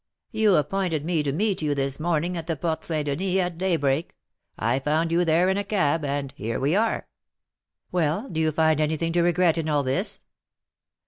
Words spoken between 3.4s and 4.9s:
daybreak; I